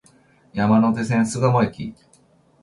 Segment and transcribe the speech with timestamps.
[0.55, 1.93] 山手線、巣鴨駅